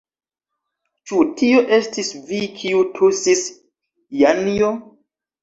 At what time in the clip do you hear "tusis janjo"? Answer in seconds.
2.97-4.73